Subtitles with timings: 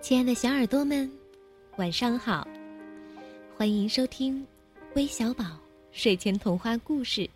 [0.00, 1.08] 亲爱的小耳朵们，
[1.76, 2.48] 晚上好！
[3.54, 4.44] 欢迎收听
[4.94, 5.44] 微小宝
[5.92, 7.28] 睡前童话故事，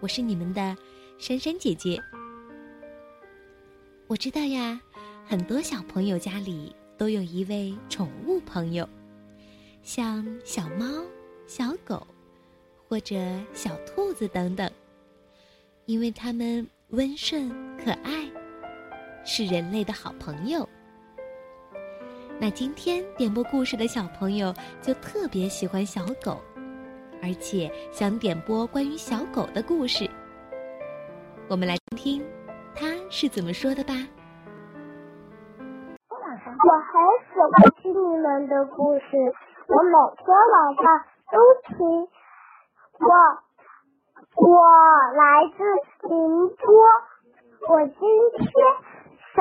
[0.00, 0.76] 我是你们的
[1.18, 1.98] 珊珊姐姐。
[4.06, 4.78] 我知道呀，
[5.26, 8.86] 很多小朋友家里都有一位宠物朋友，
[9.82, 10.86] 像小猫、
[11.46, 12.06] 小狗
[12.86, 13.16] 或者
[13.54, 14.70] 小兔子等等，
[15.86, 17.48] 因为它们温顺
[17.78, 18.30] 可爱，
[19.24, 20.68] 是人类的好朋友。
[22.42, 26.42] 那今天点播故事的小朋友就特别喜欢小狗，
[27.22, 30.10] 而且想点播关于小狗的故事。
[31.48, 32.26] 我们来听听
[32.74, 33.94] 他是怎么说的吧。
[36.02, 36.08] 我
[36.90, 36.98] 很
[37.30, 39.06] 喜欢听你们的故事，
[39.68, 40.84] 我每天晚上
[41.30, 41.78] 都听。
[42.98, 43.06] 我
[44.34, 44.66] 我
[45.14, 45.62] 来自
[46.08, 46.66] 宁波，
[47.68, 47.94] 我今
[48.36, 48.51] 天。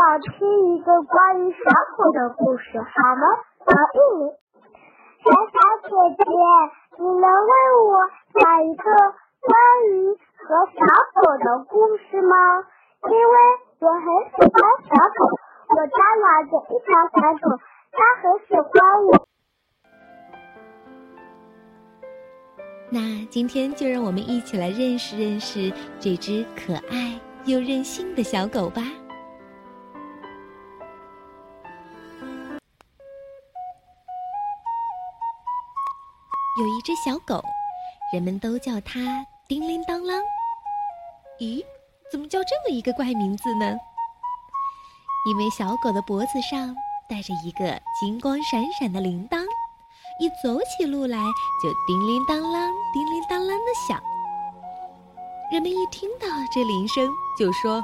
[0.01, 1.59] 想听一个关于小
[1.95, 3.21] 狗的故事，好吗？
[3.59, 4.33] 我应你。
[5.21, 5.53] 小小
[5.85, 6.25] 姐姐，
[6.97, 7.53] 你能为
[7.85, 8.83] 我讲一个
[9.45, 9.53] 关
[9.85, 10.81] 于和小
[11.21, 12.33] 狗的故事吗？
[13.03, 13.35] 因为
[13.77, 14.57] 我很喜欢
[14.89, 15.29] 小狗，
[15.69, 19.27] 我家养着一条小狗，它很喜欢我。
[22.89, 28.81] 那今天就让我们一起来认识认识这只可爱又任性的小狗吧。
[36.81, 37.43] 只小狗，
[38.13, 40.19] 人们都叫它叮铃当啷。
[41.39, 41.63] 咦，
[42.11, 43.77] 怎么叫这么一个怪名字呢？
[45.27, 46.75] 因为小狗的脖子上
[47.07, 49.43] 戴着一个金光闪闪的铃铛，
[50.19, 51.17] 一走起路来
[51.61, 54.01] 就叮铃当啷、叮铃当啷的响。
[55.51, 57.83] 人们一听到这铃声，就说：“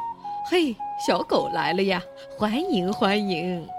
[0.49, 0.75] 嘿，
[1.05, 2.01] 小狗来了呀，
[2.37, 3.69] 欢迎欢迎！”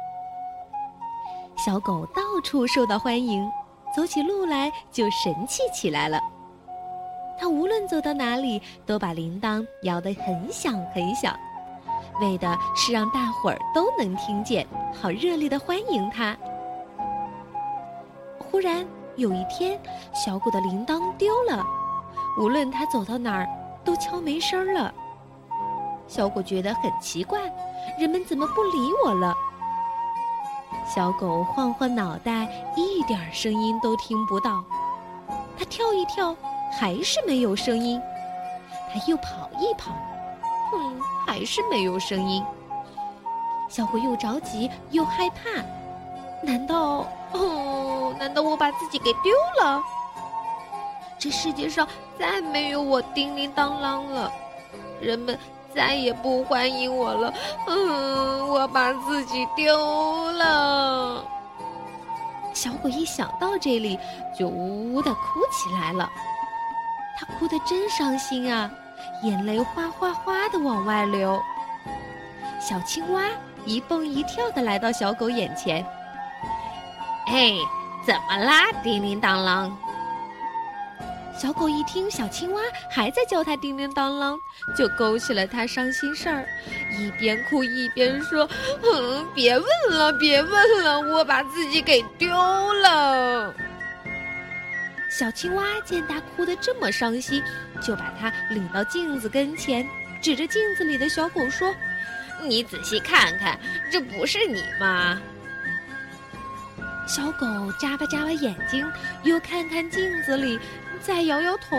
[1.59, 3.51] 小狗到处受到欢迎。
[3.95, 6.21] 走起路来就神气起来了。
[7.39, 11.37] 他无论走到哪里，都把铃铛摇得很响很响，
[12.21, 14.67] 为的是让大伙儿都能听见，
[15.01, 16.37] 好热烈的欢迎他。
[18.39, 18.85] 忽然
[19.17, 19.79] 有一天，
[20.13, 21.65] 小狗的铃铛丢了，
[22.41, 23.49] 无论他走到哪儿，
[23.85, 24.93] 都敲没声儿了。
[26.09, 27.41] 小狗觉得很奇怪，
[27.99, 29.35] 人们怎么不理我了？
[30.87, 34.65] 小狗晃晃脑袋，一点声音都听不到。
[35.59, 36.35] 它跳一跳，
[36.79, 38.01] 还是没有声音。
[38.93, 39.93] 它又跑一跑，
[40.71, 42.43] 哼，还是没有声音。
[43.69, 45.63] 小狗又着急又害怕，
[46.43, 48.15] 难道哦？
[48.19, 49.83] 难道我把自己给丢了？
[51.19, 51.87] 这世界上
[52.19, 54.33] 再没有我叮铃当啷了，
[55.01, 55.39] 人们。
[55.79, 57.33] 再也不欢迎我了，
[57.69, 61.25] 嗯，我把自己丢了。
[62.53, 63.97] 小狗一想到这里，
[64.37, 65.21] 就呜呜的哭
[65.53, 66.11] 起来了。
[67.17, 68.69] 它哭得真伤心啊，
[69.23, 71.41] 眼泪哗哗哗的往外流。
[72.59, 73.23] 小青蛙
[73.65, 75.87] 一蹦一跳的来到小狗眼前，
[77.29, 77.53] 哎，
[78.05, 78.73] 怎么啦？
[78.83, 79.71] 叮铃当啷。
[81.41, 82.61] 小狗一听小青蛙
[82.91, 84.37] 还在叫它叮叮当啷，
[84.77, 86.45] 就勾起了它伤心事儿，
[86.99, 88.49] 一边哭一边说
[88.83, 92.29] ：“嗯，别问了，别问了，我把自己给丢
[92.83, 93.55] 了。”
[95.09, 97.41] 小青蛙见它哭得这么伤心，
[97.81, 99.87] 就把它领到镜子跟前，
[100.21, 101.73] 指着镜子里的小狗说
[102.43, 103.57] ：“你仔细看看，
[103.93, 105.23] 这不是你吗？”
[107.07, 107.47] 小狗
[107.81, 108.85] 眨巴眨巴眼睛，
[109.23, 110.59] 又看看镜子里。
[111.03, 111.77] 再摇摇头，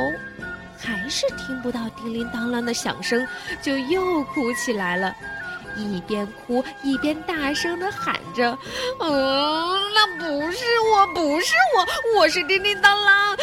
[0.77, 3.27] 还是听不到叮铃当啷的响声，
[3.61, 5.15] 就又哭起来了。
[5.75, 8.57] 一边哭一边大声的喊着
[8.99, 11.87] ：“嗯，那不是我，不是我，
[12.17, 13.37] 我是叮铃当啷。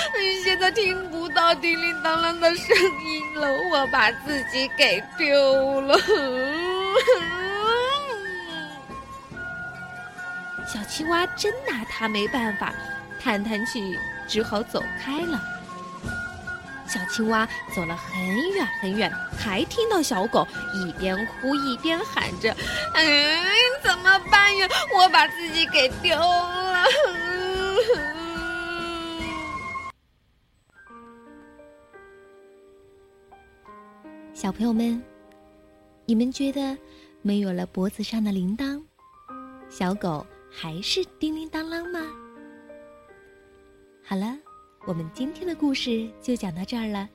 [0.44, 5.98] 现在听不到叮铃当啷的声音了，我把自己给丢了。”
[10.66, 12.74] 小青蛙真拿他没办法，
[13.22, 13.97] 叹叹气，
[14.27, 15.41] 只好走开了。
[16.97, 18.19] 小青蛙走了很
[18.54, 22.51] 远很远，还听到小狗一边哭一边喊着
[22.97, 23.45] ：“嗯，
[23.83, 24.66] 怎么办呀？
[24.97, 26.84] 我把自己给丢了。”
[34.33, 35.03] 小朋友们，
[36.07, 36.75] 你们觉得
[37.21, 38.83] 没有了脖子上的铃铛，
[39.69, 42.01] 小狗还是叮铃当啷吗？
[44.03, 44.34] 好了。
[44.86, 47.09] 我们今天的故事就讲到这儿了，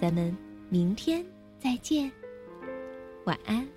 [0.00, 0.34] 咱们
[0.70, 1.22] 明天
[1.58, 2.10] 再见，
[3.26, 3.68] 晚安。